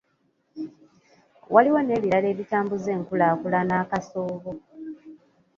Waliwo 1.53 1.79
n’ebirala 1.83 2.27
ebitambuza 2.33 2.89
enkulaakulana 2.97 3.73
akasoobo. 3.83 4.51